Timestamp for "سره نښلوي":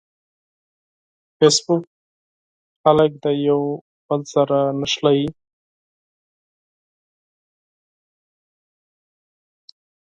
4.33-5.27